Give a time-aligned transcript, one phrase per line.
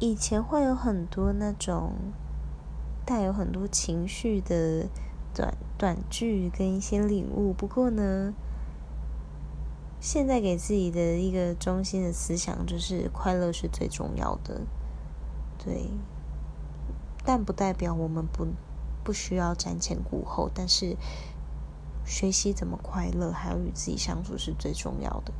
[0.00, 1.92] 以前会有很多那种
[3.06, 4.88] 带有很多情绪的
[5.32, 7.52] 短短句跟一些领悟。
[7.52, 8.34] 不过呢
[10.00, 14.62] 现在给自己的一个中心的思想就是快乐是最重要的。
[15.58, 15.88] 对
[17.24, 18.48] 但不代表我们不
[19.04, 20.96] 不需要瞻前顾后但是
[22.04, 25.32] 学习怎么快乐还有与自己相处是最重要的。